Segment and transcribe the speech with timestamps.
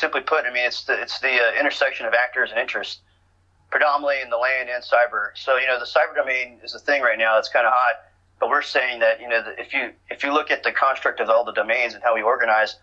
[0.00, 3.02] simply put, I mean, it's the it's the uh, intersection of actors and interests,
[3.70, 5.30] predominantly in the land and cyber.
[5.34, 7.34] So you know, the cyber domain is a thing right now.
[7.34, 7.96] that's kind of hot,
[8.40, 11.28] but we're saying that you know, if you if you look at the construct of
[11.28, 12.76] all the domains and how we organize,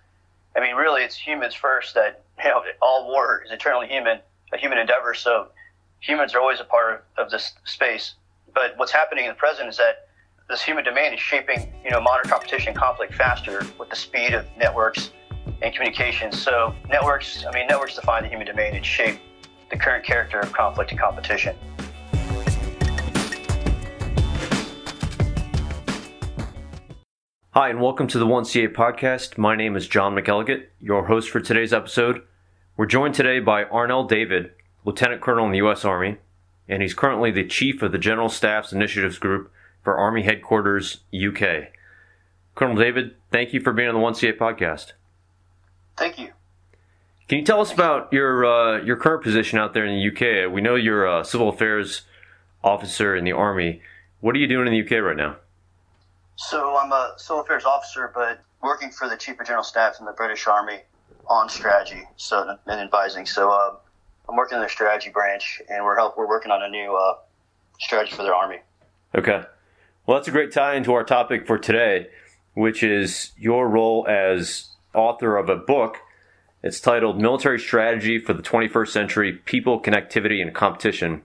[0.56, 1.96] I mean, really, it's humans first.
[1.96, 4.20] That you know, all war is eternally human,
[4.54, 5.14] a human endeavor.
[5.16, 5.48] So
[6.00, 8.14] humans are always a part of, of this space.
[8.54, 10.08] But what's happening in the present is that
[10.50, 14.46] this human domain is shaping, you know, modern competition conflict faster with the speed of
[14.58, 15.12] networks
[15.62, 16.42] and communications.
[16.42, 19.20] So networks, I mean, networks define the human domain and shape
[19.70, 21.56] the current character of conflict and competition.
[27.52, 29.38] Hi, and welcome to the 1CA podcast.
[29.38, 32.22] My name is John McElligott, your host for today's episode.
[32.76, 34.52] We're joined today by Arnel David,
[34.86, 35.84] Lieutenant Colonel in the U.S.
[35.84, 36.18] Army,
[36.70, 39.52] and he's currently the Chief of the General Staff's Initiatives Group
[39.84, 41.70] for Army Headquarters UK.
[42.54, 44.92] Colonel David, thank you for being on the 1CA podcast.
[45.98, 46.30] Thank you.
[47.28, 50.52] Can you tell us about your uh, your current position out there in the UK?
[50.52, 52.04] We know you're a civil affairs
[52.64, 53.82] officer in the Army.
[54.22, 55.36] What are you doing in the UK right now?
[56.38, 60.06] So I'm a civil affairs officer, but working for the Chief of General Staff in
[60.06, 60.80] the British Army
[61.28, 63.26] on strategy, so and advising.
[63.26, 63.76] So uh,
[64.30, 67.16] I'm working in their strategy branch, and we're help we're working on a new uh,
[67.80, 68.58] strategy for their army.
[69.16, 69.44] Okay,
[70.06, 72.08] well that's a great tie into our topic for today,
[72.54, 76.00] which is your role as author of a book
[76.64, 81.22] it's titled Military Strategy for the 21st Century People, Connectivity, and Competition.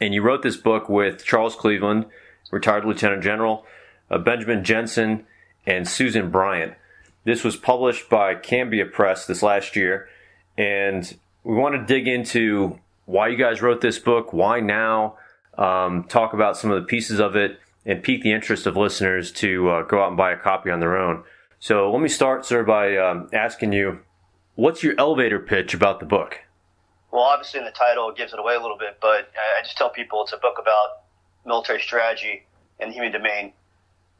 [0.00, 2.06] And you wrote this book with Charles Cleveland,
[2.50, 3.64] retired Lieutenant General,
[4.10, 5.24] uh, Benjamin Jensen,
[5.66, 6.74] and Susan Bryant.
[7.24, 10.08] This was published by Cambria Press this last year.
[10.58, 15.16] And we want to dig into why you guys wrote this book, why now,
[15.56, 19.30] um, talk about some of the pieces of it, and pique the interest of listeners
[19.30, 21.22] to uh, go out and buy a copy on their own.
[21.58, 24.00] So let me start, sir, by um, asking you
[24.56, 26.40] What's your elevator pitch about the book?
[27.12, 29.76] Well, obviously, in the title, it gives it away a little bit, but I just
[29.76, 31.02] tell people it's a book about
[31.44, 32.46] military strategy
[32.80, 33.52] and the human domain.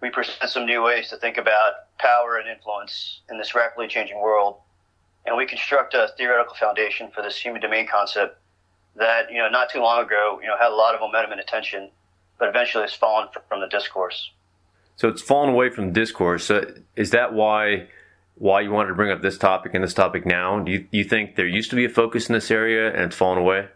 [0.02, 4.20] We present some new ways to think about power and influence in this rapidly changing
[4.20, 4.56] world,
[5.24, 8.38] and we construct a theoretical foundation for this human domain concept
[8.96, 11.40] that, you know, not too long ago, you know, had a lot of momentum and
[11.40, 11.90] attention,
[12.38, 14.32] but eventually has fallen from the discourse.
[14.96, 16.46] So it's fallen away from discourse.
[16.46, 16.64] So
[16.96, 17.88] is that why
[18.38, 20.58] why you wanted to bring up this topic and this topic now?
[20.58, 23.16] Do you, you think there used to be a focus in this area and it's
[23.16, 23.68] fallen away?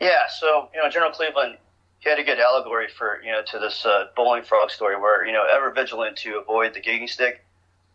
[0.00, 1.56] Yeah, so you know, General Cleveland,
[1.98, 5.26] he had a good allegory for you know to this uh, bowling frog story, where
[5.26, 7.44] you know ever vigilant to avoid the gigging stick,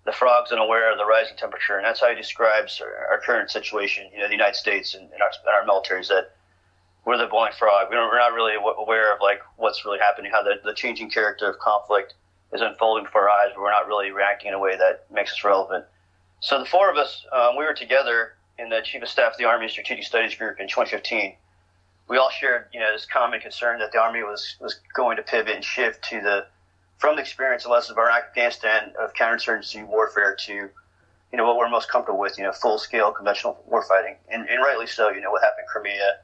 [0.06, 3.50] the frog's unaware of the rising temperature, and that's how he describes our, our current
[3.50, 4.10] situation.
[4.14, 6.36] You know, the United States and, and our and our military is that
[7.06, 7.88] we're the bowling frog.
[7.90, 11.50] We we're not really aware of like what's really happening, how the, the changing character
[11.50, 12.16] of conflict
[12.54, 15.32] is unfolding before our eyes, but we're not really reacting in a way that makes
[15.32, 15.86] us relevant.
[16.40, 19.38] So the four of us, um, we were together in the Chief of Staff of
[19.38, 21.36] the Army Strategic Studies Group in 2015.
[22.10, 25.24] We all shared, you know, this common concern that the Army was, was going to
[25.24, 26.46] pivot and shift to the,
[26.98, 31.58] from the experience and lessons of Iraq, Afghanistan of counterinsurgency warfare to, you know, what
[31.58, 34.16] we're most comfortable with, you know, full scale conventional warfighting.
[34.30, 36.18] And, and rightly so, you know, what happened in Crimea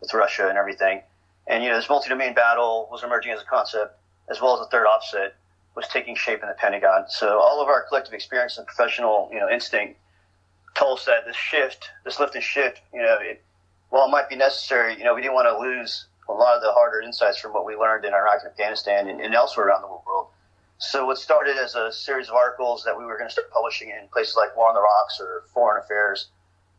[0.00, 1.02] with Russia and everything.
[1.46, 3.98] And, you know, this multi domain battle was emerging as a concept,
[4.30, 5.34] as well as the third offset
[5.76, 7.04] was taking shape in the Pentagon.
[7.08, 9.98] So all of our collective experience and professional, you know, instinct
[10.74, 13.42] told us that this shift, this lift and shift, you know, it,
[13.90, 16.62] while it might be necessary, you know, we didn't want to lose a lot of
[16.62, 19.82] the harder insights from what we learned in Iraq and Afghanistan and, and elsewhere around
[19.82, 20.28] the world.
[20.78, 23.90] So what started as a series of articles that we were going to start publishing
[23.90, 26.28] in places like War on the Rocks or Foreign Affairs,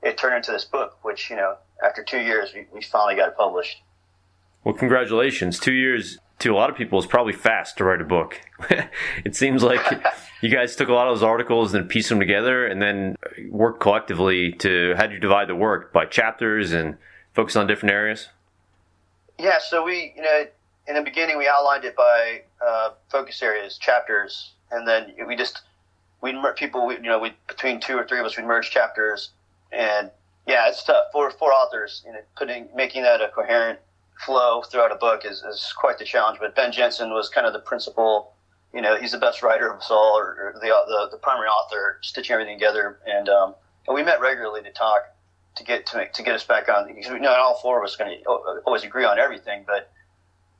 [0.03, 3.35] it turned into this book, which, you know, after two years, we, we finally got
[3.37, 3.81] published.
[4.63, 5.59] Well, congratulations.
[5.59, 8.41] Two years to a lot of people is probably fast to write a book.
[9.23, 9.81] it seems like
[10.41, 13.15] you guys took a lot of those articles and pieced them together and then
[13.49, 16.97] worked collectively to how do you divide the work by chapters and
[17.33, 18.29] focus on different areas?
[19.37, 20.45] Yeah, so we, you know,
[20.87, 25.61] in the beginning we outlined it by uh, focus areas, chapters, and then we just
[26.21, 29.31] we people, we, you know, we between two or three of us we merge chapters,
[29.71, 30.09] and
[30.47, 33.79] yeah, it's tough for four authors, you know, putting making that a coherent
[34.23, 36.39] flow throughout a book is, is quite the challenge.
[36.39, 38.33] But Ben Jensen was kind of the principal.
[38.73, 41.47] You know, he's the best writer of us all, or, or the, the, the primary
[41.47, 42.99] author, stitching everything together.
[43.05, 43.55] And um,
[43.87, 45.03] and we met regularly to talk
[45.55, 46.87] to get to make, to get us back on.
[46.87, 48.29] Because you know, all four of us going to
[48.65, 49.91] always agree on everything, but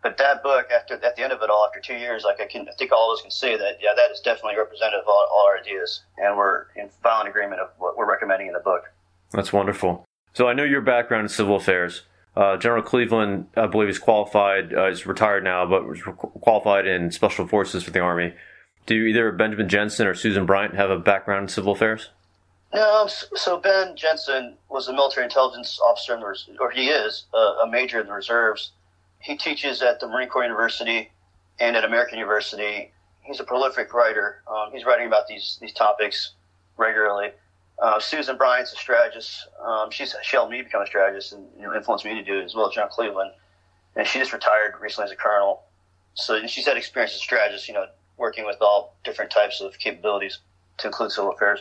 [0.05, 2.45] but that book after at the end of it all after two years like i
[2.45, 5.07] can i think all of us can say that yeah that is definitely representative of
[5.07, 8.59] all, all our ideas and we're in violent agreement of what we're recommending in the
[8.59, 8.83] book
[9.31, 12.03] that's wonderful so i know your background in civil affairs
[12.35, 14.73] uh, General Cleveland, I believe, is qualified.
[14.73, 16.01] Uh, he's retired now, but was
[16.41, 18.33] qualified in special forces for the Army.
[18.85, 22.09] Do either Benjamin Jensen or Susan Bryant have a background in civil affairs?
[22.73, 27.37] No, so Ben Jensen was a military intelligence officer, in the, or he is a,
[27.37, 28.71] a major in the reserves.
[29.19, 31.09] He teaches at the Marine Corps University
[31.59, 32.91] and at American University.
[33.21, 34.43] He's a prolific writer.
[34.47, 36.33] Um, he's writing about these these topics
[36.77, 37.29] regularly.
[37.79, 39.47] Uh, Susan Bryant's a strategist.
[39.63, 42.39] Um, she's she helped me become a strategist and you know, influenced me to do
[42.39, 43.31] it as well as John Cleveland.
[43.95, 45.63] And she just retired recently as a colonel.
[46.13, 47.85] So she's had experience as a strategist, you know,
[48.17, 50.39] working with all different types of capabilities
[50.77, 51.59] to include civil affairs.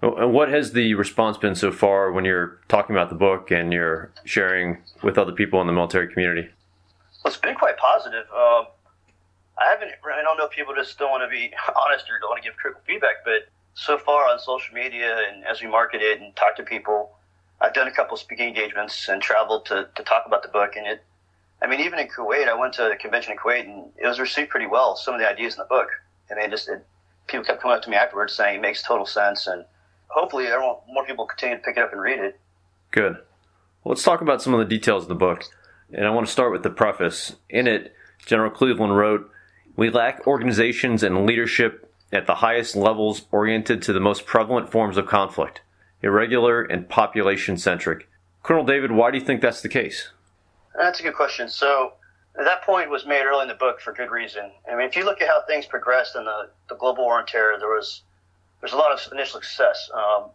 [0.00, 3.72] And what has the response been so far when you're talking about the book and
[3.72, 6.48] you're sharing with other people in the military community?
[7.24, 8.24] Well, it's been quite positive.
[8.30, 8.66] Um,
[9.58, 9.90] I haven't.
[10.04, 12.48] I don't know if people just don't want to be honest or don't want to
[12.48, 13.48] give critical feedback, but
[13.78, 17.16] so far on social media and as we market it and talk to people,
[17.60, 20.74] I've done a couple of speaking engagements and traveled to, to talk about the book.
[20.76, 21.04] And it,
[21.62, 24.18] I mean, even in Kuwait, I went to a convention in Kuwait and it was
[24.18, 24.96] received pretty well.
[24.96, 25.88] Some of the ideas in the book,
[26.28, 26.84] and they just it,
[27.28, 29.64] people kept coming up to me afterwards saying it makes total sense, and
[30.08, 32.38] hopefully, everyone, more people continue to pick it up and read it.
[32.90, 33.14] Good.
[33.84, 35.44] Well, let's talk about some of the details of the book,
[35.92, 37.36] and I want to start with the preface.
[37.48, 37.94] In it,
[38.26, 39.30] General Cleveland wrote,
[39.76, 44.96] "We lack organizations and leadership at the highest levels oriented to the most prevalent forms
[44.96, 45.60] of conflict,
[46.02, 48.08] irregular and population centric.
[48.42, 50.10] Colonel David, why do you think that's the case?
[50.74, 51.48] That's a good question.
[51.48, 51.92] So,
[52.36, 54.52] that point was made early in the book for good reason.
[54.70, 57.26] I mean, if you look at how things progressed in the, the global war on
[57.26, 58.02] terror, there was
[58.60, 59.90] there's a lot of initial success.
[59.92, 60.30] Um,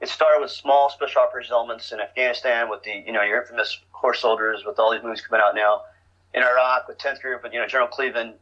[0.00, 3.78] it started with small special operations elements in Afghanistan with the you know your infamous
[3.92, 5.82] horse soldiers with all these movies coming out now.
[6.34, 8.34] In Iraq with 10th Group and you know General Cleveland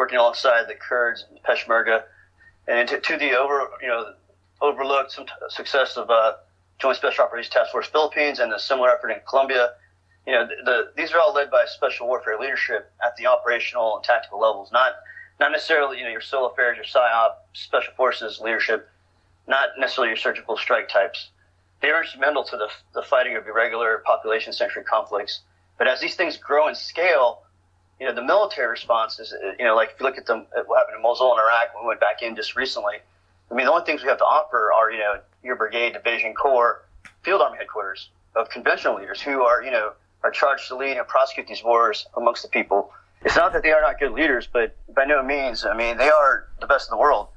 [0.00, 2.04] working alongside the Kurds and Peshmerga,
[2.66, 4.14] and to, to the over you know
[4.62, 6.32] overlooked t- success of uh,
[6.78, 9.74] Joint Special Operations Task Force Philippines and the similar effort in Colombia.
[10.26, 13.96] You know, the, the, these are all led by special warfare leadership at the operational
[13.96, 14.92] and tactical levels, not
[15.38, 18.88] not necessarily you know your civil affairs, your PSYOP, special forces leadership,
[19.46, 21.28] not necessarily your surgical strike types.
[21.82, 25.40] They are instrumental to the, the fighting of irregular population-centric conflicts.
[25.76, 27.42] But as these things grow in scale,
[28.00, 30.44] you know, the military response is, uh, you know, like if you look at, the,
[30.56, 32.96] at what happened in Mosul and Iraq when we went back in just recently,
[33.50, 36.34] I mean, the only things we have to offer are, you know, your brigade, division,
[36.34, 36.82] corps,
[37.22, 39.92] field army headquarters of conventional leaders who are, you know,
[40.22, 42.92] are charged to lead and prosecute these wars amongst the people.
[43.22, 46.08] It's not that they are not good leaders, but by no means, I mean, they
[46.08, 47.28] are the best in the world,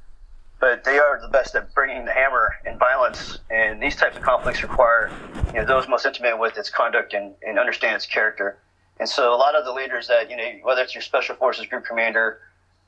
[0.62, 3.40] but they are the best at bringing the hammer and violence.
[3.50, 5.12] And these types of conflicts require,
[5.48, 8.58] you know, those most intimate with its conduct and, and understand its character.
[9.00, 11.66] And so a lot of the leaders that, you know, whether it's your special forces
[11.66, 12.40] group commander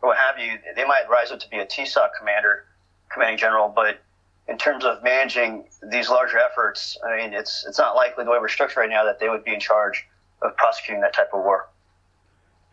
[0.01, 2.65] or what have you, they might rise up to be a TSOC commander,
[3.11, 3.99] commanding general, but
[4.47, 8.37] in terms of managing these larger efforts, I mean, it's, it's not likely the way
[8.39, 10.05] we're structured right now that they would be in charge
[10.41, 11.67] of prosecuting that type of war.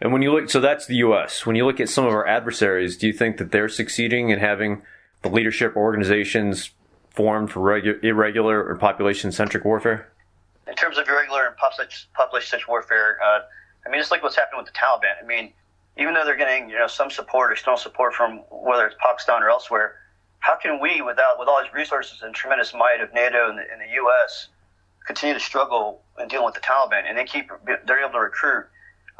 [0.00, 1.46] And when you look, so that's the U.S.
[1.46, 4.40] When you look at some of our adversaries, do you think that they're succeeding in
[4.40, 4.82] having
[5.22, 6.70] the leadership organizations
[7.08, 10.12] formed for regu- irregular or population centric warfare?
[10.66, 11.41] in terms of irregular
[11.78, 13.40] and population warfare, uh,
[13.86, 15.22] I mean, it's like what's happening with the Taliban.
[15.22, 15.52] I mean,
[15.96, 19.42] even though they're getting you know some support or external support from whether it's Pakistan
[19.42, 19.96] or elsewhere,
[20.40, 23.62] how can we, without with all these resources and tremendous might of NATO and the,
[23.70, 24.48] and the U.S.,
[25.06, 27.08] continue to struggle in dealing with the Taliban?
[27.08, 27.50] And they keep
[27.86, 28.66] they're able to recruit.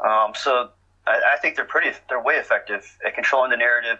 [0.03, 0.69] Um, so
[1.05, 3.99] I, I think they're pretty they're way effective at controlling the narrative,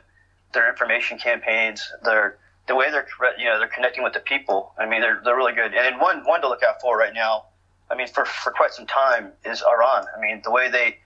[0.54, 2.38] their information campaigns, their
[2.68, 3.08] the way they're
[3.38, 4.74] you know they're connecting with the people.
[4.78, 5.74] I mean, they're they're really good.
[5.74, 7.46] And one one to look out for right now.
[7.90, 10.06] I mean, for for quite some time is Iran.
[10.16, 10.98] I mean, the way they,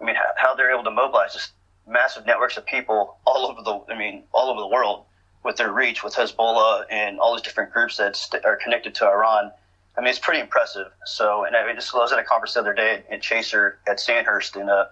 [0.00, 1.52] I mean, how they're able to mobilize just
[1.86, 5.04] massive networks of people all over the, I mean, all over the world
[5.42, 9.06] with their reach with Hezbollah and all these different groups that st- are connected to
[9.06, 9.50] Iran.
[9.96, 10.88] I mean, it's pretty impressive.
[11.06, 13.74] So, and I mean, just I was at a conference the other day at CHACR
[13.88, 14.86] at Sandhurst, and uh,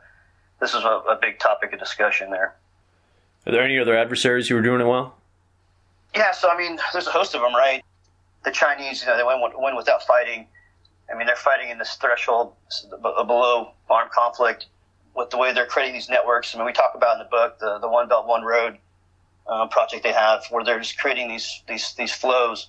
[0.61, 2.55] this was a, a big topic of discussion there.
[3.47, 5.15] Are there any other adversaries who are doing it well?
[6.15, 7.85] Yeah, so I mean, there's a host of them, right?
[8.45, 10.47] The Chinese, you know, they went, win without fighting.
[11.11, 12.55] I mean, they're fighting in this threshold
[13.01, 14.67] below armed conflict
[15.15, 16.55] with the way they're creating these networks.
[16.55, 18.79] I mean, we talk about in the book the, the One Belt One Road
[19.47, 22.69] uh, project they have, where they're just creating these these these flows,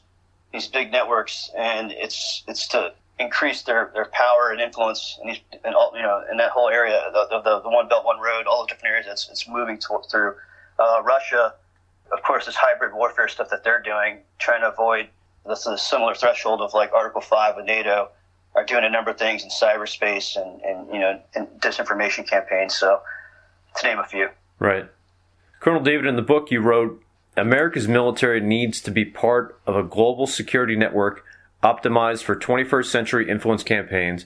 [0.53, 5.39] these big networks, and it's it's to increase their, their power and influence in these
[5.65, 8.45] in all you know in that whole area, the the, the One Belt One Road,
[8.45, 10.35] all the different areas it's, it's moving to, through.
[10.79, 11.55] Uh, Russia
[12.11, 15.09] of course, this hybrid warfare stuff that they're doing, trying to avoid
[15.45, 18.09] this is a similar threshold of like Article Five with NATO,
[18.57, 21.21] are doing a number of things in cyberspace and, and you know
[21.59, 22.75] disinformation campaigns.
[22.75, 23.01] So,
[23.77, 24.29] to name a few.
[24.59, 24.89] Right,
[25.59, 26.07] Colonel David.
[26.07, 27.01] In the book, you wrote,
[27.37, 31.23] America's military needs to be part of a global security network
[31.63, 34.25] optimized for 21st century influence campaigns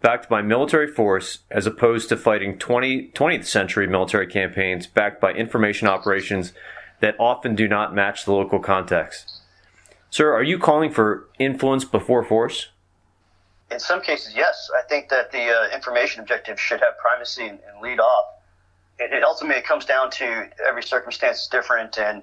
[0.00, 5.32] backed by military force as opposed to fighting 20, 20th century military campaigns backed by
[5.32, 6.52] information operations
[7.00, 9.40] that often do not match the local context.
[10.08, 12.68] Sir, are you calling for influence before force?
[13.70, 14.70] In some cases, yes.
[14.76, 18.26] I think that the uh, information objective should have primacy and, and lead off.
[18.98, 22.22] It, it, ultimately comes down to every circumstance is different, and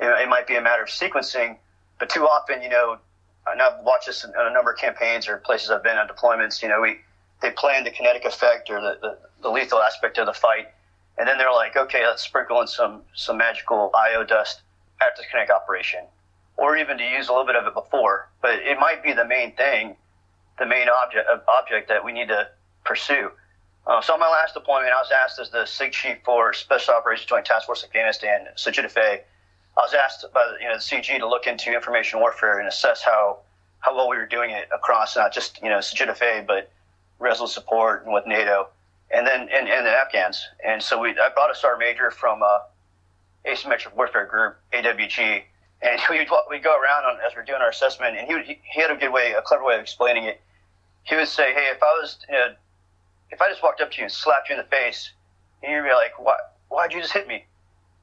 [0.00, 1.56] you know, it might be a matter of sequencing.
[1.98, 2.98] But too often, you know,
[3.46, 6.08] and I've watched this in, in a number of campaigns or places I've been on
[6.08, 6.62] deployments.
[6.62, 7.00] You know, we
[7.42, 10.68] they plan the kinetic effect or the, the, the lethal aspect of the fight,
[11.18, 14.62] and then they're like, okay, let's sprinkle in some some magical IO dust
[15.02, 16.04] after the kinetic operation,
[16.56, 18.28] or even to use a little bit of it before.
[18.40, 19.96] But it might be the main thing
[20.58, 22.48] the main object object that we need to
[22.84, 23.30] pursue.
[23.86, 26.94] Uh, so on my last deployment, I was asked as the SIG chief for Special
[26.94, 29.22] Operations Joint Task Force Afghanistan, SOJTF-A.
[29.78, 32.66] I was asked by the, you know, the CG to look into information warfare and
[32.66, 33.38] assess how,
[33.80, 36.72] how well we were doing it across not just you know SOJTF-A but
[37.18, 38.68] Resolute Support and with NATO,
[39.10, 40.44] and then and, and the Afghans.
[40.64, 42.58] And so we I brought a sergeant major from uh,
[43.46, 45.42] Asymmetric Warfare Group (AWG),
[45.82, 48.80] and we'd, we'd go around on, as we are doing our assessment, and he, he
[48.80, 50.40] had a good way, a clever way of explaining it
[51.06, 52.54] he would say, "Hey, if I was, you know,
[53.30, 55.12] if I just walked up to you and slapped you in the face,
[55.62, 56.36] and you'd be like, why,
[56.68, 57.46] why'd you just hit me?'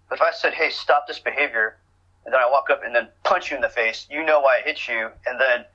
[0.09, 1.77] But if I said, "Hey, stop this behavior,"
[2.25, 4.59] and then I walk up and then punch you in the face, you know why
[4.59, 5.65] I hit you, and then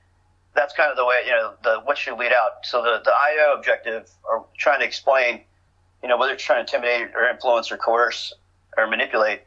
[0.55, 2.65] that's kind of the way, you know, the what should lead out.
[2.65, 5.43] So the the IO objective, or trying to explain,
[6.01, 8.33] you know, whether it's trying to intimidate or influence or coerce
[8.77, 9.41] or manipulate,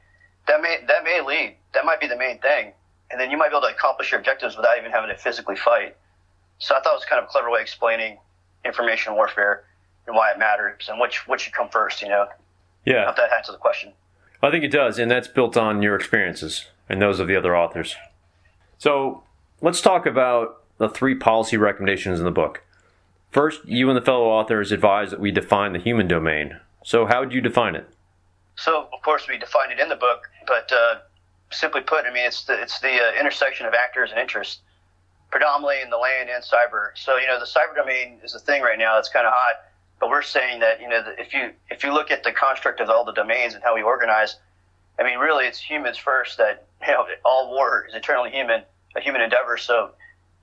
[0.46, 1.56] that may that may lead.
[1.74, 2.72] That might be the main thing,
[3.10, 5.56] and then you might be able to accomplish your objectives without even having to physically
[5.56, 5.96] fight.
[6.62, 8.18] So I thought it was kind of a clever way of explaining
[8.64, 9.64] information warfare
[10.06, 12.00] and why it matters and which which should come first.
[12.00, 12.28] You know.
[12.84, 13.10] Yeah.
[13.10, 13.92] If that answers the question.
[14.42, 17.56] I think it does, and that's built on your experiences and those of the other
[17.56, 17.96] authors.
[18.78, 19.24] So
[19.60, 22.62] let's talk about the three policy recommendations in the book.
[23.30, 26.60] First, you and the fellow authors advise that we define the human domain.
[26.84, 27.88] So, how would you define it?
[28.56, 30.98] So, of course, we define it in the book, but uh,
[31.50, 34.60] simply put, I mean, it's the, it's the uh, intersection of actors and interests
[35.32, 36.90] predominantly in the land and cyber.
[36.94, 38.98] So you know the cyber domain is a thing right now.
[38.98, 39.64] It's kind of hot,
[39.98, 42.88] but we're saying that you know if you if you look at the construct of
[42.90, 44.36] all the domains and how we organize,
[45.00, 46.36] I mean really it's humans first.
[46.38, 48.62] That you know all war is eternally human,
[48.94, 49.56] a human endeavor.
[49.56, 49.92] So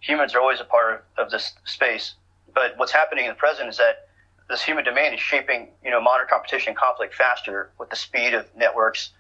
[0.02, 2.16] humans are always a part of, of this space.
[2.54, 4.08] But what's happening in the present is that
[4.50, 8.48] this human domain is shaping you know modern competition conflict faster with the speed of
[8.58, 9.12] networks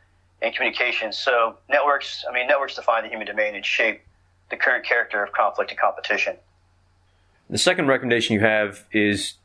[0.41, 1.15] and communications.
[1.15, 4.01] So networks, I mean networks define the human domain and shape
[4.50, 6.36] the current character of conflict and competition.
[7.50, 9.36] The second recommendation you have is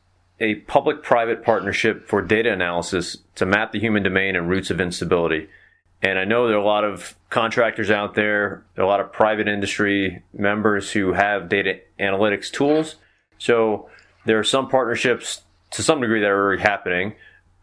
[0.40, 4.80] a public private partnership for data analysis to map the human domain and roots of
[4.80, 5.48] instability.
[6.02, 9.00] And I know there are a lot of contractors out there, there are a lot
[9.00, 12.96] of private industry members who have data analytics tools.
[13.38, 13.88] So
[14.26, 17.14] there are some partnerships to some degree that are already happening.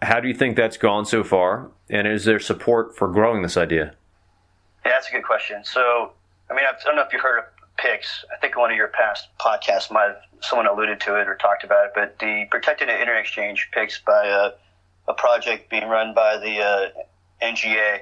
[0.01, 1.69] How do you think that's gone so far?
[1.89, 3.93] And is there support for growing this idea?
[4.83, 5.63] Yeah, that's a good question.
[5.63, 6.13] So
[6.51, 7.45] I mean, I don't know if you heard of
[7.77, 8.25] PIX.
[8.35, 11.63] I think one of your past podcasts might have someone alluded to it or talked
[11.63, 14.51] about it, but the Protected Internet Exchange PIX by a,
[15.09, 16.89] a project being run by the uh,
[17.41, 18.01] NGA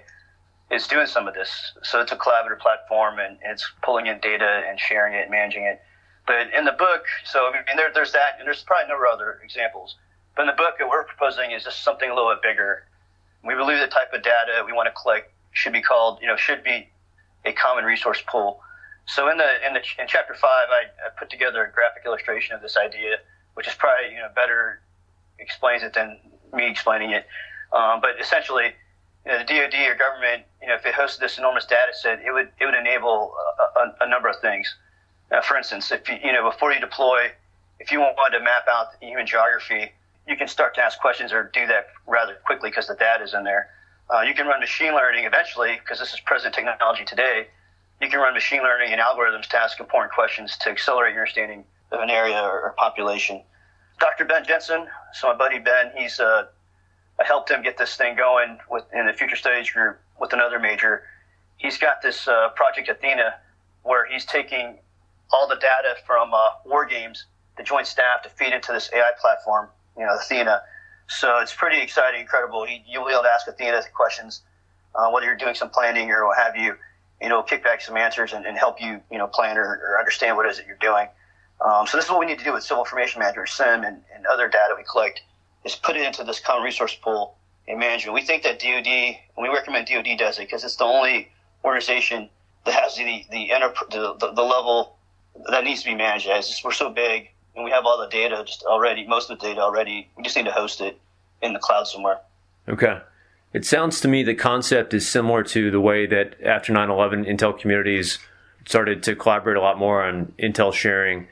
[0.71, 1.73] is doing some of this.
[1.83, 5.63] So it's a collaborative platform and it's pulling in data and sharing it, and managing
[5.63, 5.79] it.
[6.25, 9.39] But in the book, so I mean, there, there's that, and there's probably no other
[9.43, 9.95] examples.
[10.35, 12.87] But in the book, what we're proposing is just something a little bit bigger.
[13.45, 16.35] We believe the type of data we want to collect should be called, you know,
[16.35, 16.89] should be
[17.45, 18.61] a common resource pool.
[19.05, 22.55] So in the in the in chapter five, I, I put together a graphic illustration
[22.55, 23.17] of this idea,
[23.55, 24.81] which is probably you know better
[25.39, 26.19] explains it than
[26.53, 27.25] me explaining it.
[27.73, 28.73] Um, but essentially,
[29.25, 32.21] you know, the DoD or government, you know, if it hosted this enormous data set,
[32.21, 34.75] it would it would enable a, a, a number of things.
[35.43, 37.31] For instance, if you you know before you deploy,
[37.79, 39.91] if you wanted to map out the human geography,
[40.27, 43.33] you can start to ask questions or do that rather quickly because the data is
[43.33, 43.69] in there.
[44.11, 47.47] Uh, you can run machine learning eventually, because this is present technology today.
[48.01, 51.63] You can run machine learning and algorithms to ask important questions to accelerate your understanding
[51.91, 53.41] of an area or, population.
[53.99, 54.25] Dr.
[54.25, 56.47] Ben Jensen, so my buddy Ben, he's uh,
[57.19, 60.57] I helped him get this thing going with in the future studies group with another
[60.57, 61.03] major.
[61.57, 63.35] He's got this uh, project Athena,
[63.83, 64.77] where he's taking
[65.31, 67.25] all the data from uh, war games,
[67.57, 70.61] the joint staff, to feed into this AI platform, you know, Athena
[71.09, 72.67] so it's pretty exciting, incredible.
[72.67, 74.41] You'll be able to ask Athena questions,
[74.93, 76.75] uh, whether you're doing some planning or what have you.
[77.19, 79.99] You know, kick back some answers and, and help you, you know, plan or, or,
[79.99, 81.07] understand what it is that you're doing.
[81.59, 84.01] Um, so this is what we need to do with Civil Information Manager, CIM, and,
[84.15, 85.21] and other data we collect,
[85.65, 87.35] is put it into this common resource pool
[87.67, 88.13] and management.
[88.13, 91.29] We think that DoD, we recommend DoD does it because it's the only
[91.65, 92.29] organization
[92.63, 93.49] that has the the,
[93.91, 94.95] the, the, the level
[95.49, 96.61] that needs to be managed as.
[96.63, 99.61] We're so big and we have all the data just already, most of the data
[99.61, 100.09] already.
[100.17, 100.99] We just need to host it
[101.41, 102.19] in the cloud somewhere.
[102.67, 102.99] Okay.
[103.53, 107.25] It sounds to me the concept is similar to the way that after 9 11,
[107.25, 108.19] Intel communities
[108.65, 111.27] started to collaborate a lot more on intel sharing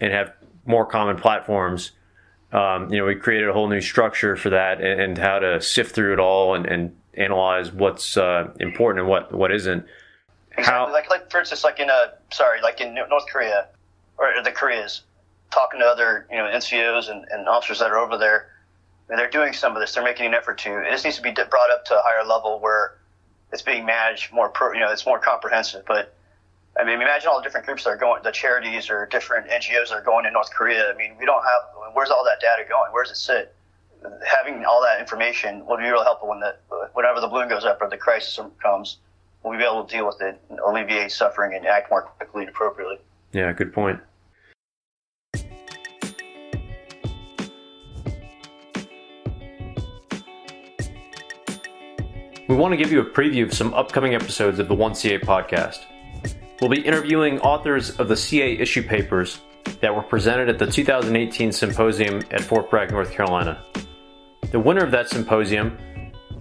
[0.00, 0.32] and have
[0.64, 1.92] more common platforms,
[2.52, 5.60] um, you know, we created a whole new structure for that and, and how to
[5.60, 9.84] sift through it all and, and analyze what's uh, important and what what isn't.
[10.52, 10.64] Exactly.
[10.64, 13.66] How, like, like for instance, like in uh, sorry, like in North Korea
[14.16, 15.02] or the Koreas,
[15.50, 18.50] talking to other you know NCOs and, and officers that are over there,
[19.08, 19.94] and they're doing some of this.
[19.94, 20.84] They're making an effort to.
[20.90, 22.98] Just needs to be brought up to a higher level where
[23.52, 24.48] it's being managed more.
[24.48, 25.84] Pro, you know, it's more comprehensive.
[25.86, 26.14] But
[26.78, 29.88] I mean, imagine all the different groups that are going, the charities or different NGOs
[29.88, 30.92] that are going in North Korea.
[30.92, 31.92] I mean, we don't have.
[31.94, 32.92] Where's all that data going?
[32.92, 33.54] Where does it sit?
[34.24, 36.54] Having all that information would be real helpful when the
[36.92, 38.98] whenever the balloon goes up or the crisis comes.
[39.42, 42.98] We'll be able to deal with it, alleviate suffering, and act more quickly and appropriately.
[43.32, 44.00] Yeah, good point.
[52.58, 55.84] Want to give you a preview of some upcoming episodes of the 1CA podcast.
[56.60, 59.40] We'll be interviewing authors of the CA issue papers
[59.80, 63.64] that were presented at the 2018 symposium at Fort Bragg, North Carolina.
[64.50, 65.78] The winner of that symposium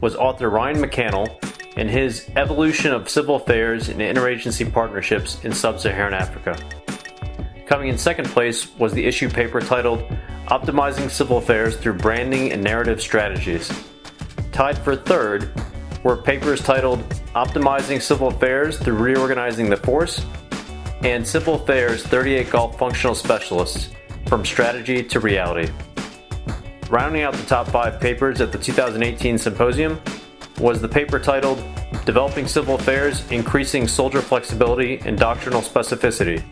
[0.01, 1.37] was author Ryan McCannell
[1.77, 6.57] and his Evolution of Civil Affairs and Interagency Partnerships in Sub Saharan Africa.
[7.67, 9.99] Coming in second place was the issue paper titled
[10.47, 13.71] Optimizing Civil Affairs Through Branding and Narrative Strategies.
[14.51, 15.51] Tied for third
[16.03, 16.99] were papers titled
[17.35, 20.25] Optimizing Civil Affairs Through Reorganizing the Force
[21.01, 23.89] and Civil Affairs 38 Gulf Functional Specialists
[24.27, 25.71] From Strategy to Reality.
[26.89, 29.99] Rounding out the top five papers at the 2018 symposium
[30.59, 31.63] was the paper titled
[32.05, 36.43] Developing Civil Affairs Increasing Soldier Flexibility and Doctrinal Specificity.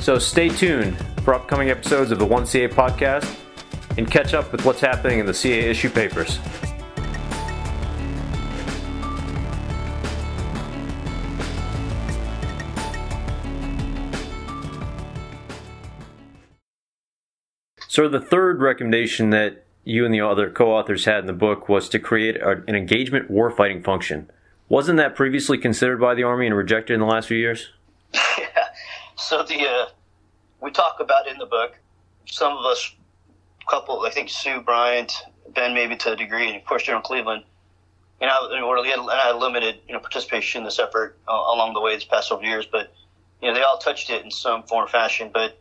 [0.00, 3.38] So stay tuned for upcoming episodes of the 1CA podcast
[3.98, 6.38] and catch up with what's happening in the CA issue papers.
[17.92, 21.90] So the third recommendation that you and the other co-authors had in the book was
[21.90, 24.30] to create an engagement warfighting function.
[24.70, 27.68] Wasn't that previously considered by the Army and rejected in the last few years?
[28.38, 28.46] Yeah.
[29.16, 29.86] So the uh,
[30.62, 31.74] we talk about in the book.
[32.24, 32.94] Some of us,
[33.60, 35.12] a couple, I think Sue Bryant,
[35.54, 37.44] Ben, maybe to a degree, and of course General Cleveland.
[38.22, 41.80] You know, and I had limited you know participation in this effort uh, along the
[41.82, 42.94] way these past several years, but
[43.42, 45.30] you know they all touched it in some form or fashion.
[45.32, 45.58] But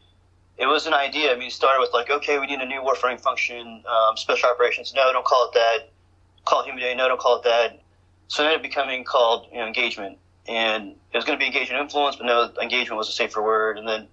[0.58, 1.32] it was an idea.
[1.32, 4.50] I mean, it started with like, okay, we need a new warfighting function, um, special
[4.50, 4.94] operations.
[4.96, 5.92] No, don't call it that.
[6.46, 6.94] Call it human day.
[6.96, 7.82] No, don't call it that.
[8.28, 12.16] So it becoming called you know, engagement, and it was going to be engagement influence,
[12.16, 13.78] but no, engagement was a safer word.
[13.78, 14.08] And then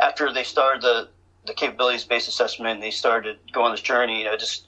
[0.00, 1.08] after they started the
[1.46, 4.20] the capabilities based assessment, they started to go on this journey.
[4.20, 4.66] You know, just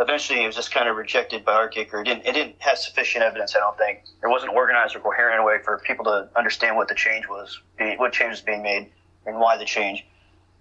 [0.00, 2.78] eventually it was just kind of rejected by ARCIC, or it didn't it didn't have
[2.78, 3.54] sufficient evidence.
[3.54, 6.76] I don't think it wasn't organized or coherent in a way for people to understand
[6.76, 7.60] what the change was,
[7.98, 8.90] what change was being made,
[9.26, 10.04] and why the change.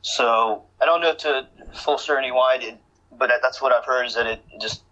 [0.08, 2.78] So I don't know to full certainty why it
[3.12, 4.84] but that's what I've heard is that it just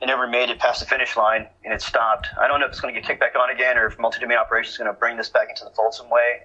[0.00, 2.28] it never made it past the finish line and it stopped.
[2.40, 4.38] I don't know if it's going to get kicked back on again or if multi-domain
[4.38, 6.40] operations is going to bring this back into the fold some way.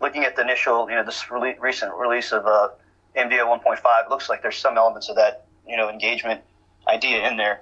[0.00, 2.70] Looking at the initial, you know, this recent release of uh,
[3.16, 6.40] MDO 1.5, it looks like there's some elements of that, you know, engagement
[6.88, 7.60] idea in there.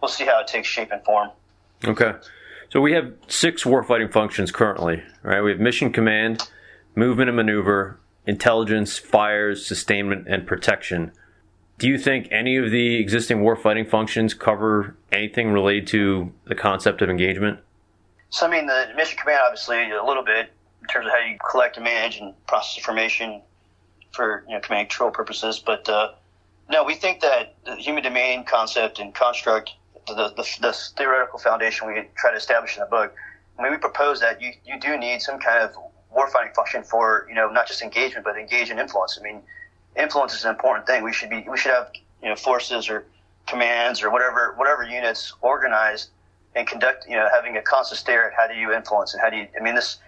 [0.00, 1.30] We'll see how it takes shape and form.
[1.84, 2.12] Okay.
[2.70, 5.40] So we have six warfighting functions currently, right?
[5.40, 6.48] We have mission command,
[6.94, 11.10] movement and maneuver, intelligence, fires, sustainment, and protection.
[11.78, 17.00] Do you think any of the existing warfighting functions cover anything related to the concept
[17.00, 17.60] of engagement?
[18.28, 21.38] So, I mean, the mission command, obviously, a little bit in terms of how you
[21.50, 23.40] collect and manage and process information
[24.12, 25.58] for you know, command control purposes.
[25.58, 26.12] But uh,
[26.70, 29.72] no, we think that the human domain concept and construct,
[30.06, 33.14] the, the, the theoretical foundation we try to establish in the book,
[33.58, 35.74] I mean, we propose that you, you do need some kind of
[36.14, 39.18] warfighting function for you know not just engagement but engage and influence.
[39.20, 39.42] I mean,
[39.96, 41.02] influence is an important thing.
[41.02, 41.90] We should be we should have
[42.22, 43.04] you know forces or
[43.46, 46.10] commands or whatever whatever units organized
[46.54, 49.30] and conduct you know having a constant stare at how do you influence and how
[49.30, 49.98] do you I mean this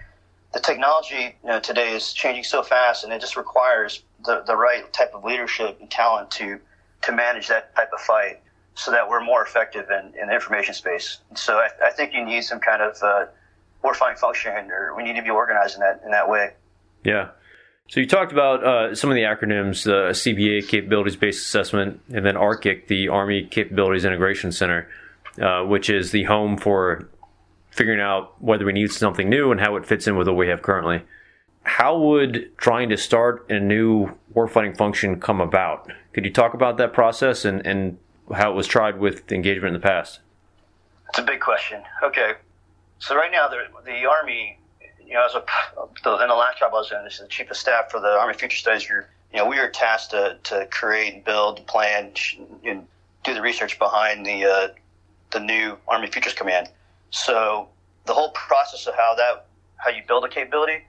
[0.52, 4.56] the technology you know, today is changing so fast and it just requires the, the
[4.56, 6.58] right type of leadership and talent to
[7.02, 8.40] to manage that type of fight
[8.74, 11.18] so that we're more effective in, in the information space.
[11.28, 13.26] And so I, I think you need some kind of uh,
[13.82, 16.54] warfighting function, or we need to be organized in that in that way.
[17.04, 17.28] Yeah.
[17.88, 22.24] So you talked about uh, some of the acronyms: the CBA Capabilities Based Assessment, and
[22.24, 24.88] then ARCIC, the Army Capabilities Integration Center,
[25.40, 27.08] uh, which is the home for
[27.70, 30.48] figuring out whether we need something new and how it fits in with what we
[30.48, 31.02] have currently.
[31.62, 35.90] How would trying to start a new warfighting function come about?
[36.12, 37.98] Could you talk about that process and, and
[38.34, 40.20] how it was tried with engagement in the past?
[41.06, 41.82] That's a big question.
[42.02, 42.32] Okay,
[43.00, 44.58] so right now, the, the Army,
[45.04, 45.38] you know, as a
[46.22, 48.34] in the last job I was in, as the chief of staff for the Army
[48.34, 52.12] Future Studies Group, you know, we were tasked to, to create build, plan,
[52.64, 52.86] and
[53.24, 54.68] do the research behind the uh,
[55.30, 56.68] the new Army Futures Command.
[57.10, 57.68] So
[58.04, 60.84] the whole process of how that how you build a capability,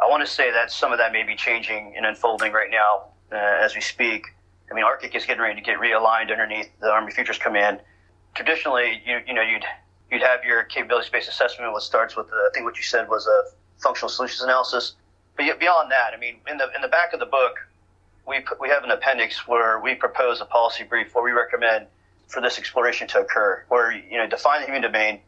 [0.00, 3.08] I want to say that some of that may be changing and unfolding right now
[3.30, 4.24] uh, as we speak.
[4.70, 7.80] I mean, ARCIC is getting ready to get realigned underneath the Army Futures Command.
[8.34, 9.64] Traditionally, you you know you'd
[10.10, 13.08] you'd have your capability based assessment, which starts with the, I think what you said
[13.08, 13.44] was a
[13.78, 14.94] functional solutions analysis.
[15.36, 17.56] But beyond that, I mean, in the in the back of the book,
[18.26, 21.86] we we have an appendix where we propose a policy brief where we recommend
[22.28, 25.20] for this exploration to occur, where you know define the human domain,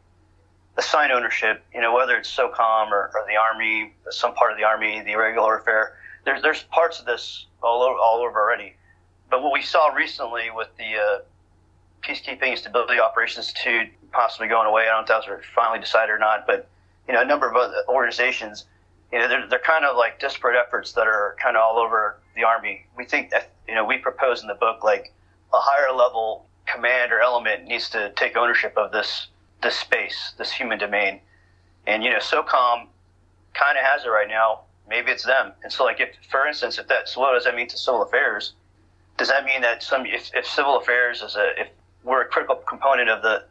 [0.77, 4.63] assign ownership, you know whether it's SOCOM or, or the Army, some part of the
[4.63, 5.95] Army, the irregular warfare.
[6.25, 8.75] There's there's parts of this all over, all over already.
[9.29, 11.19] But what we saw recently with the uh,
[12.01, 15.79] peacekeeping and stability operations to possibly going away, I don't know if that was finally
[15.79, 16.67] decided or not, but
[17.07, 18.65] you know a number of other organizations
[19.11, 22.19] you know, they're, they're kind of like disparate efforts that are kind of all over
[22.35, 22.85] the Army.
[22.95, 25.11] We think that, you know, we propose in the book like
[25.53, 29.27] a higher level command or element needs to take ownership of this,
[29.63, 31.21] this space, this human domain.
[31.87, 32.87] And, you know, SOCOM
[33.53, 34.61] kind of has it right now.
[34.87, 35.53] Maybe it's them.
[35.63, 38.03] And so, like, if, for instance, if that, so what does that mean to civil
[38.03, 38.53] affairs?
[39.17, 41.67] Does that mean that some, if, if civil affairs is a, if
[42.03, 43.45] we're a critical component of the,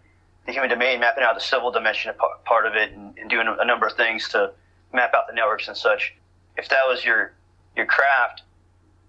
[0.46, 2.12] the human domain, mapping out the civil dimension
[2.44, 4.52] part of it and, and doing a number of things to,
[4.92, 6.14] map out the networks and such.
[6.56, 7.32] If that was your
[7.76, 8.42] your craft,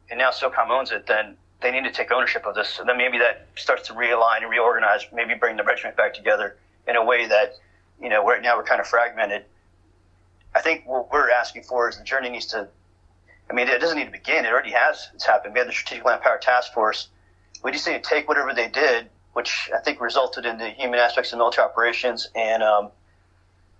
[0.09, 2.79] and now SOCOM owns it, then they need to take ownership of this.
[2.79, 6.57] And then maybe that starts to realign and reorganize, maybe bring the regiment back together
[6.87, 7.55] in a way that,
[8.01, 9.45] you know, right now we're kind of fragmented.
[10.55, 12.67] I think what we're asking for is the journey needs to,
[13.49, 14.45] I mean, it doesn't need to begin.
[14.45, 15.09] It already has.
[15.15, 15.53] It's happened.
[15.53, 17.09] We had the Strategic Land Power Task Force.
[17.63, 20.99] We just need to take whatever they did, which I think resulted in the human
[20.99, 22.89] aspects of military operations and um,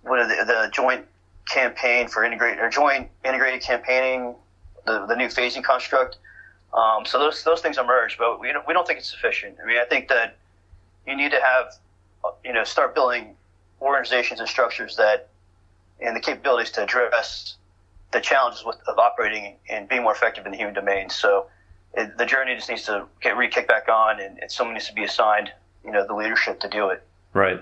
[0.00, 1.04] what are the, the joint
[1.46, 4.34] campaign for integrated or joint integrated campaigning,
[4.86, 6.16] the, the new phasing construct.
[6.72, 9.58] Um, so those those things emerge, but we don't, we don't think it's sufficient.
[9.62, 10.38] I mean, I think that
[11.06, 11.74] you need to have
[12.42, 13.36] you know start building
[13.82, 15.28] organizations and structures that
[16.00, 17.56] and the capabilities to address
[18.12, 21.10] the challenges with, of operating and being more effective in the human domain.
[21.10, 21.48] So
[21.94, 24.94] it, the journey just needs to get re-kicked back on, and, and someone needs to
[24.94, 25.52] be assigned
[25.84, 27.02] you know the leadership to do it.
[27.32, 27.60] Right.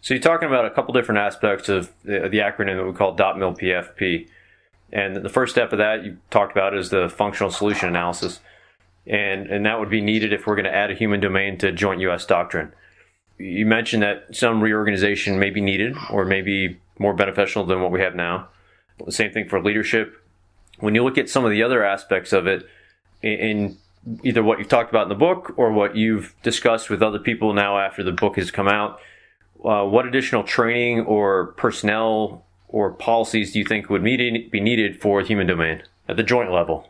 [0.00, 3.14] So you're talking about a couple different aspects of the, the acronym that we call
[3.16, 4.28] DOTMLPF-P.
[4.92, 8.40] And the first step of that you talked about is the functional solution analysis.
[9.06, 11.70] And, and that would be needed if we're going to add a human domain to
[11.70, 12.24] joint U.S.
[12.24, 12.72] doctrine.
[13.38, 17.92] You mentioned that some reorganization may be needed or may be more beneficial than what
[17.92, 18.48] we have now.
[19.08, 20.14] Same thing for leadership.
[20.78, 22.66] When you look at some of the other aspects of it,
[23.22, 23.76] in
[24.22, 27.52] either what you've talked about in the book or what you've discussed with other people
[27.52, 29.00] now after the book has come out,
[29.64, 35.20] uh, what additional training or personnel or policies do you think would be needed for
[35.22, 36.88] human domain at the joint level?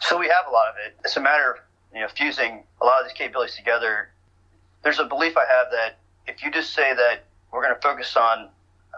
[0.00, 0.96] So we have a lot of it.
[1.04, 1.56] It's a matter of
[1.94, 4.10] you know fusing a lot of these capabilities together.
[4.82, 8.16] There's a belief I have that if you just say that we're going to focus
[8.16, 8.50] on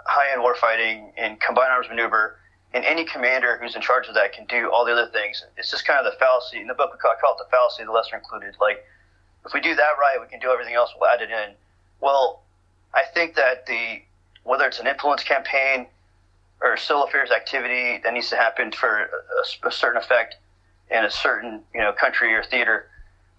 [0.07, 2.37] high-end warfighting and combined arms maneuver,
[2.79, 5.45] and any commander who's in charge of that can do all the other things.
[5.57, 6.61] It's just kind of the fallacy.
[6.61, 8.55] In the book, we call, call it the fallacy of the lesser included.
[8.61, 8.85] Like,
[9.45, 10.93] if we do that right, we can do everything else.
[10.95, 11.55] We'll add it in.
[12.01, 12.45] Well,
[12.95, 14.03] I think that the
[14.45, 15.89] whether it's an influence campaign
[16.61, 19.11] or civil affairs activity that needs to happen for
[19.65, 20.37] a, a, certain effect
[20.89, 22.87] in a certain you know country or theater.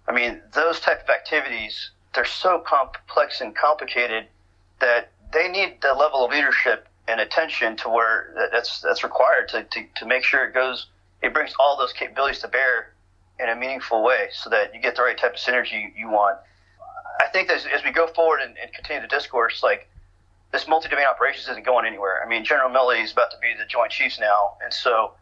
[0.06, 4.26] I mean, those type of activities they're so complex and complicated
[4.80, 9.64] that they need the level of leadership and attention to where that's that's required to,
[9.64, 10.86] to, to make sure it goes
[11.22, 12.94] it brings all those capabilities to bear
[13.38, 16.38] in a meaningful way so that you get the right type of synergy you want.
[17.20, 19.88] I think as, as we go forward and, and continue the discourse, like
[20.52, 22.22] this multi-domain operations isn't going anywhere.
[22.24, 25.12] I mean, General Milley is about to be the Joint Chiefs now, and so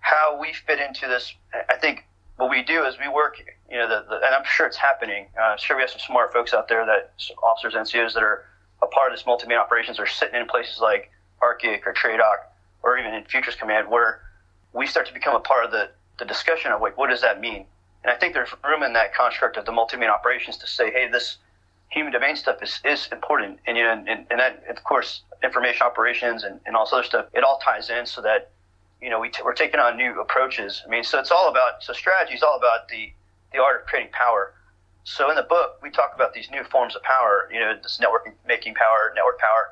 [0.00, 1.34] how we fit into this,
[1.68, 3.38] I think what we do is we work,
[3.70, 5.26] you know, the, the, and I'm sure it's happening.
[5.38, 8.44] Uh, I'm sure we have some smart folks out there that officers, NCOs that are
[8.82, 11.10] a part of this multi-domain operations are sitting in places like
[11.42, 12.36] ARCIC or TRADOC
[12.82, 14.20] or even in Futures Command where
[14.72, 17.40] we start to become a part of the, the discussion of like, what does that
[17.40, 17.66] mean?
[18.04, 21.08] And I think there's room in that construct of the multi-domain operations to say, hey,
[21.10, 21.38] this
[21.88, 23.58] human domain stuff is, is important.
[23.66, 27.02] And, you know, and, and that, of course, information operations and, and all this other
[27.02, 28.50] stuff, it all ties in so that,
[29.00, 30.82] you know, we t- we're taking on new approaches.
[30.86, 33.12] I mean, so it's all about, so strategy is all about the,
[33.52, 34.54] the art of creating power.
[35.08, 37.98] So in the book, we talk about these new forms of power, you know, this
[38.00, 39.68] network making power, network power.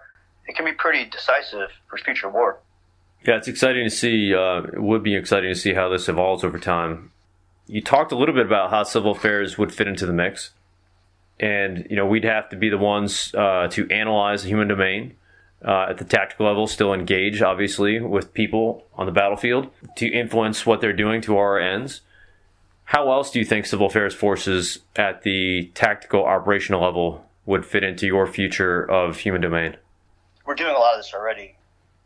[0.46, 2.60] It can be pretty decisive for future war.
[3.26, 4.34] Yeah, it's exciting to see.
[4.34, 7.10] Uh, it would be exciting to see how this evolves over time
[7.66, 10.50] you talked a little bit about how civil affairs would fit into the mix,
[11.40, 15.16] and you know we'd have to be the ones uh, to analyze the human domain,
[15.64, 20.66] uh, at the tactical level still engage, obviously, with people on the battlefield to influence
[20.66, 22.02] what they're doing to our ends.
[22.84, 27.82] How else do you think civil affairs forces at the tactical operational level would fit
[27.82, 29.76] into your future of human domain?
[30.46, 31.56] We're doing a lot of this already.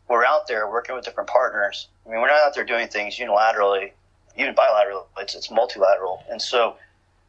[0.07, 1.89] We're out there working with different partners.
[2.05, 3.91] I mean, we're not out there doing things unilaterally,
[4.37, 5.05] even bilaterally.
[5.17, 6.23] It's, it's multilateral.
[6.29, 6.77] And so,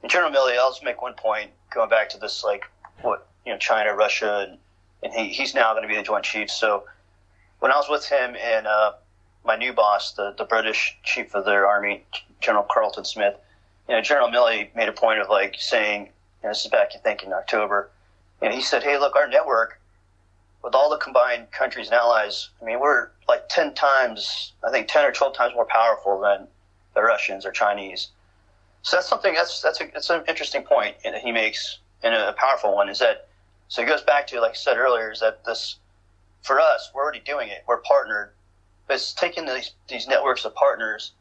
[0.02, 2.64] in General Milley, I'll just make one point going back to this, like,
[3.02, 4.58] what, you know, China, Russia, and
[5.02, 6.50] and he, he's now going to be the Joint Chief.
[6.50, 6.84] So
[7.58, 8.92] when I was with him and uh,
[9.44, 12.04] my new boss, the, the British Chief of their Army,
[12.40, 13.36] General Carleton Smith,
[13.88, 16.90] you know, General Milley made a point of like saying, you know, this is back,
[16.94, 17.90] I think, in October,
[18.40, 19.80] and he said, hey, look, our network,
[20.62, 24.88] with all the combined countries and allies, I mean, we're like 10 times, I think
[24.88, 26.46] 10 or 12 times more powerful than
[26.94, 28.08] the Russians or Chinese.
[28.82, 32.32] So that's something that's that's a, that's an interesting point that he makes, and a
[32.32, 33.28] powerful one is that
[33.70, 35.76] so it goes back to, like I said earlier, is that this,
[36.42, 37.62] for us, we're already doing it.
[37.68, 38.32] We're partnered.
[38.88, 41.12] But it's taking these, these networks of partners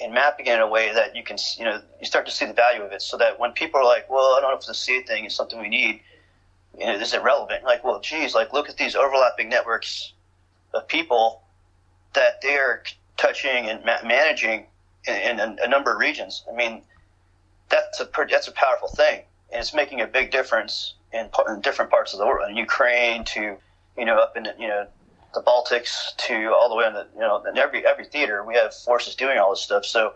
[0.00, 2.44] and mapping it in a way that you can, you know, you start to see
[2.44, 4.66] the value of it so that when people are like, well, I don't know if
[4.66, 6.00] the CA thing is something we need,
[6.78, 7.64] you know, this is it relevant?
[7.64, 10.12] Like, well, geez, like look at these overlapping networks
[10.72, 11.42] of people
[12.14, 12.82] that they're
[13.16, 14.66] touching and ma- managing
[15.06, 16.44] in, in a, a, number of regions.
[16.50, 16.82] I mean,
[17.68, 21.60] that's a pretty, that's a powerful thing, and it's making a big difference in, in
[21.60, 23.56] different parts of the world, in Ukraine to
[23.96, 24.86] you know up in you know
[25.34, 28.54] the Baltics to all the way in the you know in every every theater we
[28.54, 29.84] have forces doing all this stuff.
[29.84, 30.14] So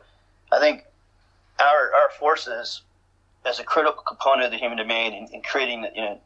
[0.52, 0.84] I think
[1.58, 2.82] our our forces
[3.44, 6.20] as a critical component of the human domain in, in creating you know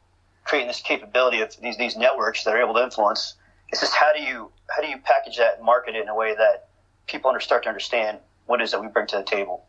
[0.45, 3.35] creating this capability of these these networks that are able to influence.
[3.69, 6.15] It's just how do you how do you package that and market it in a
[6.15, 6.69] way that
[7.07, 9.65] people start to understand what it is that we bring to the table.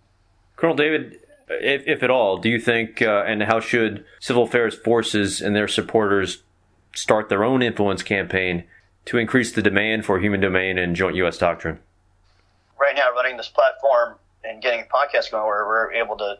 [0.55, 4.75] Colonel David, if, if at all, do you think, uh, and how should civil affairs
[4.75, 6.43] forces and their supporters
[6.95, 8.65] start their own influence campaign
[9.05, 11.37] to increase the demand for human domain and joint U.S.
[11.37, 11.79] doctrine?
[12.79, 16.37] Right now, running this platform and getting a podcast going where we're able to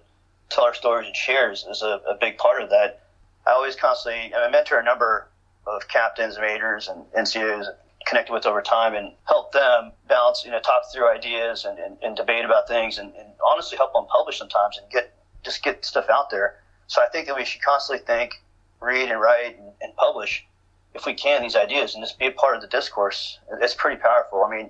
[0.50, 3.04] tell our stories and shares is a, a big part of that.
[3.46, 5.28] I always constantly, I mentor a number
[5.66, 7.68] of captains, majors, and NCOs
[8.06, 11.98] connected with over time and help them balance, you know, talk through ideas and, and,
[12.02, 15.84] and debate about things and, and, honestly help them publish sometimes and get just get
[15.84, 16.56] stuff out there.
[16.88, 18.42] So I think that we should constantly think,
[18.80, 20.46] read and write and, and publish
[20.94, 23.40] if we can these ideas and just be a part of the discourse.
[23.62, 24.44] It's pretty powerful.
[24.44, 24.70] I mean,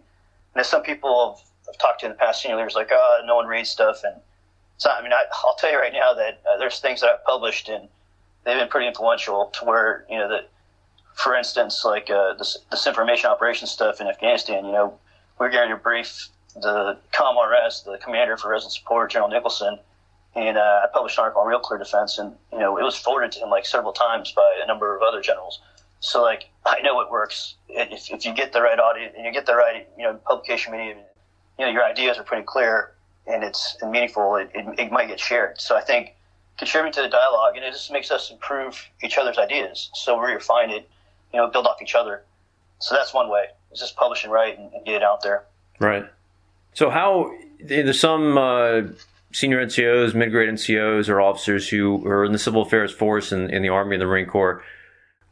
[0.56, 3.36] and some people have, have talked to in the past senior leaders like, oh, no
[3.36, 4.02] one reads stuff.
[4.04, 4.16] And
[4.78, 7.26] so, I mean, I, will tell you right now that uh, there's things that I've
[7.26, 7.88] published and
[8.44, 10.50] they've been pretty influential to where, you know, that
[11.16, 12.58] for instance, like uh, this,
[12.88, 14.98] information operations stuff in Afghanistan, you know,
[15.40, 19.80] we're going to brief the COMRS, the commander for Resolute Support, General Nicholson,
[20.36, 22.96] and uh, I published an article on Real Clear Defense, and you know, it was
[22.96, 25.60] forwarded to him like several times by a number of other generals.
[26.04, 27.56] So like, I know it works.
[27.70, 30.74] If, if you get the right audience and you get the right, you know, publication
[30.74, 30.98] medium,
[31.58, 32.92] you know, your ideas are pretty clear
[33.26, 34.36] and it's meaningful.
[34.36, 35.62] It, it, it might get shared.
[35.62, 36.16] So I think
[36.58, 39.90] contributing to the dialogue, and it just makes us improve each other's ideas.
[39.94, 40.90] So we refine it
[41.34, 42.24] you know, build off each other.
[42.80, 43.46] So that's one way.
[43.72, 45.46] Is just publish and write and, and get it out there.
[45.80, 46.06] Right.
[46.74, 48.82] So how there's some uh,
[49.32, 53.62] senior NCOs, mid-grade NCOs, or officers who are in the civil affairs force in, in
[53.62, 54.64] the Army and the Marine Corps,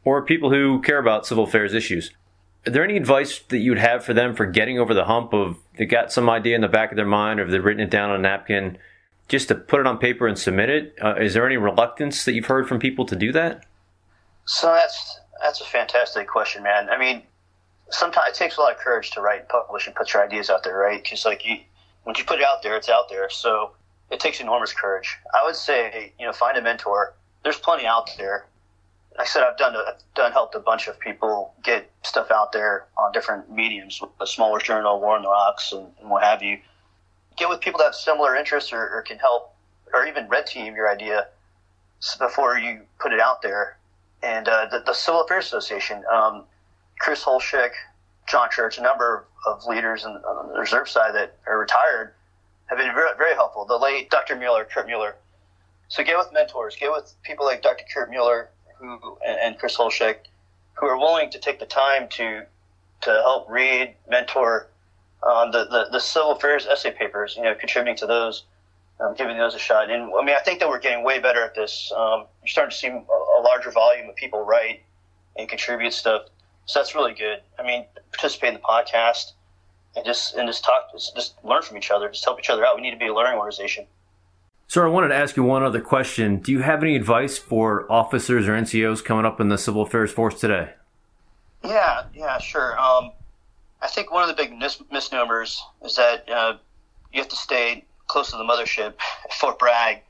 [0.03, 2.11] or people who care about civil affairs issues.
[2.67, 5.57] Are there any advice that you'd have for them for getting over the hump of
[5.77, 8.11] they got some idea in the back of their mind, or they've written it down
[8.11, 8.77] on a napkin,
[9.27, 10.95] just to put it on paper and submit it?
[11.01, 13.65] Uh, is there any reluctance that you've heard from people to do that?
[14.45, 16.89] So that's that's a fantastic question, man.
[16.89, 17.23] I mean,
[17.89, 20.49] sometimes it takes a lot of courage to write and publish and put your ideas
[20.49, 21.01] out there, right?
[21.01, 21.57] Because like you,
[22.05, 23.29] once you put it out there, it's out there.
[23.29, 23.71] So
[24.11, 25.17] it takes enormous courage.
[25.33, 27.15] I would say, you know, find a mentor.
[27.43, 28.45] There's plenty out there.
[29.21, 32.87] I said I've done I've done helped a bunch of people get stuff out there
[32.97, 36.57] on different mediums, a smaller journal, War on the Rocks, and, and what have you.
[37.37, 39.53] Get with people that have similar interests or, or can help,
[39.93, 41.27] or even red team your idea
[42.17, 43.77] before you put it out there
[44.23, 46.45] and uh, the, the, Civil Affairs Association, um,
[46.99, 47.71] Chris Holshek,
[48.27, 50.15] John Church, a number of leaders on
[50.51, 52.13] the reserve side that are retired
[52.67, 53.65] have been very, very helpful.
[53.65, 54.35] The late Dr.
[54.35, 55.15] Mueller, Kurt Mueller.
[55.89, 57.83] So get with mentors, get with people like Dr.
[57.93, 58.49] Kurt Mueller
[58.81, 60.17] who, and, and Chris Holshek,
[60.73, 62.45] who are willing to take the time to
[63.01, 64.67] to help read, mentor
[65.23, 68.43] um, the, the, the civil affairs essay papers, you know, contributing to those
[69.01, 69.89] um, giving those a shot.
[69.89, 71.91] And I mean, I think that we're getting way better at this.
[71.95, 74.83] Um, you're starting to see a, larger volume of people write
[75.35, 76.27] and contribute stuff.
[76.67, 77.39] So that's really good.
[77.57, 79.31] I mean, participate in the podcast
[79.95, 82.75] and just and just talk, just learn from each other, just help each other out.
[82.75, 83.87] We need to be a learning organization.
[84.71, 86.37] Sir, I wanted to ask you one other question.
[86.37, 90.13] Do you have any advice for officers or NCOs coming up in the civil affairs
[90.13, 90.69] force today?
[91.61, 92.79] Yeah, Yeah, sure.
[92.79, 93.11] Um,
[93.81, 96.53] I think one of the big mis- misnomers is that uh,
[97.11, 98.93] you have to stay close to the mothership,
[99.41, 100.03] Fort Bragg,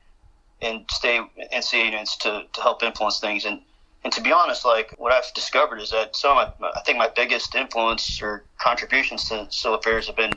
[0.60, 1.18] and stay
[1.52, 3.44] NCA units to, to help influence things.
[3.44, 3.62] And
[4.04, 7.08] and to be honest, like what I've discovered is that some my, I think my
[7.08, 10.34] biggest influence or contributions to civil affairs have been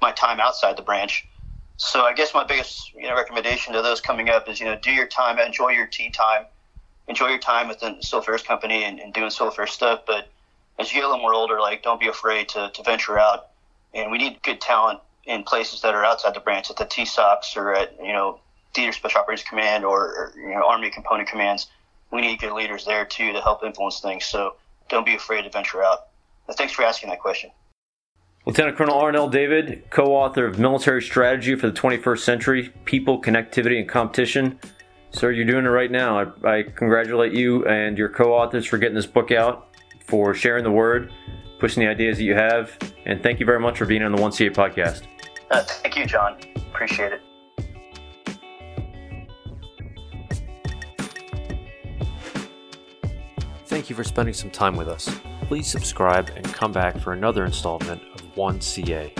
[0.00, 1.26] my time outside the branch.
[1.78, 4.76] So I guess my biggest you know recommendation to those coming up is you know
[4.82, 6.44] do your time, enjoy your tea time,
[7.06, 10.02] enjoy your time within the civil affairs company and, and doing civil affairs stuff.
[10.04, 10.28] But
[10.78, 13.50] as you get a little more older, like don't be afraid to, to venture out.
[13.94, 17.56] And we need good talent in places that are outside the branch, at the TSOCs
[17.56, 18.40] or at you know
[18.74, 21.68] Theater Special Operations Command or, or you know Army Component Commands.
[22.10, 24.24] We need good leaders there too to help influence things.
[24.24, 24.56] So
[24.88, 26.08] don't be afraid to venture out.
[26.48, 27.50] But thanks for asking that question.
[28.48, 33.78] Lieutenant Colonel Arnel David, co author of Military Strategy for the 21st Century People, Connectivity,
[33.78, 34.58] and Competition.
[35.10, 36.18] Sir, you're doing it right now.
[36.18, 40.64] I, I congratulate you and your co authors for getting this book out, for sharing
[40.64, 41.12] the word,
[41.58, 44.18] pushing the ideas that you have, and thank you very much for being on the
[44.18, 45.02] 1CA podcast.
[45.50, 46.40] Uh, thank you, John.
[46.56, 47.20] Appreciate it.
[53.66, 55.14] Thank you for spending some time with us.
[55.48, 58.07] Please subscribe and come back for another installment of
[58.38, 59.10] 1CA.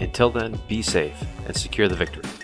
[0.00, 2.41] Until then, be safe and secure the victory.